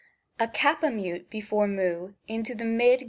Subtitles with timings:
[0.39, 2.99] 21 A Kappa Mute before // into the mid.